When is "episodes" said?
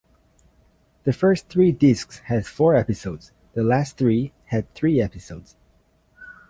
2.73-3.33, 4.99-5.55